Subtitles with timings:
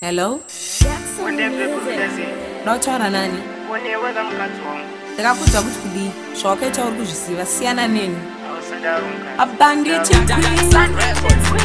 [0.00, 0.40] hello?
[2.64, 3.38] Da nani
[5.14, 8.16] ndakabvudza kuti kudii zvawakaita eh, uri kuzviziva siyana neni
[9.38, 10.74] abanditikwis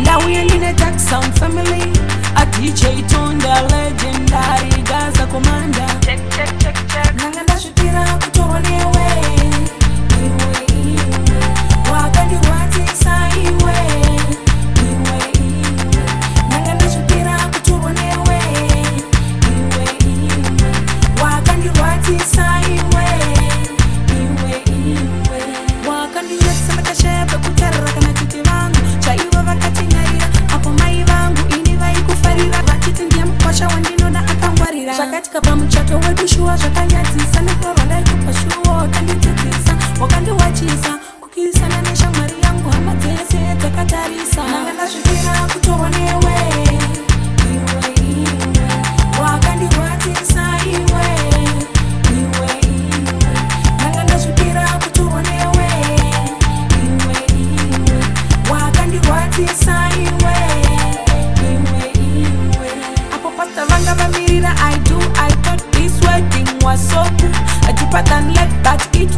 [0.00, 1.92] ndauye ndine jackson family.
[2.36, 2.80] Adj
[3.10, 4.75] tonda legendary
[26.46, 28.05] Yo se me caché, pero con terra,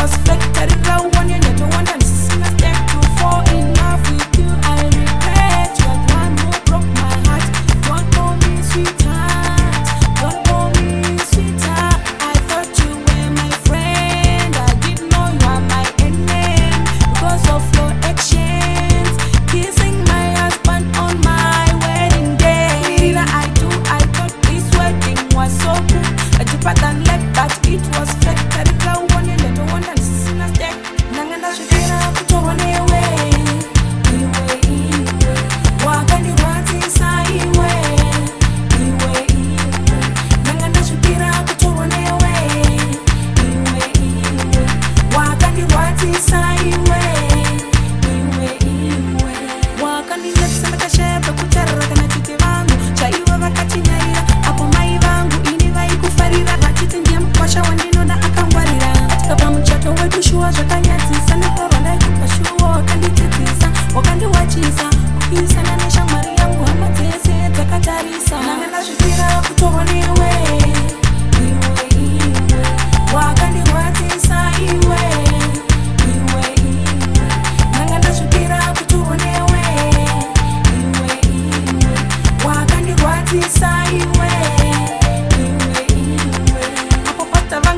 [0.00, 1.39] was flick, let it go when you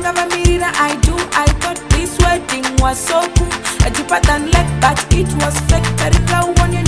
[0.03, 1.15] never it, I do.
[1.31, 3.47] I thought this wedding was so cool.
[3.85, 5.87] I deeper than luck, but it was fake.
[5.97, 6.82] But it one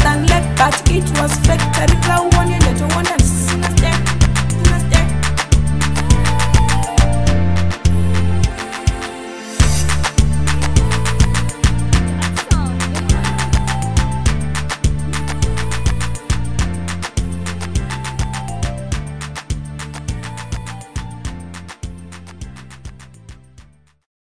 [0.00, 1.60] And left, but it was fake.
[1.76, 2.21] very Cloud